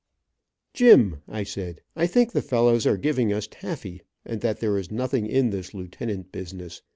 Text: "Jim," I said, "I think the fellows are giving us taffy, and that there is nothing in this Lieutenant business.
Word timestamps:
"Jim," 0.73 1.21
I 1.27 1.43
said, 1.43 1.81
"I 1.95 2.07
think 2.07 2.31
the 2.31 2.41
fellows 2.41 2.87
are 2.87 2.97
giving 2.97 3.31
us 3.31 3.45
taffy, 3.45 4.01
and 4.25 4.41
that 4.41 4.59
there 4.59 4.79
is 4.79 4.89
nothing 4.89 5.27
in 5.27 5.51
this 5.51 5.75
Lieutenant 5.75 6.31
business. 6.31 6.81